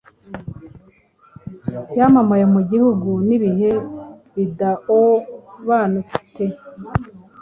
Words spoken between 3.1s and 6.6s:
nibihe bidaobanute